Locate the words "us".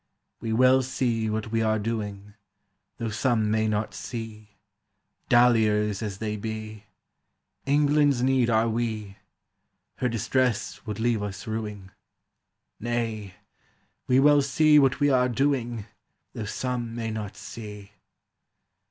11.21-11.45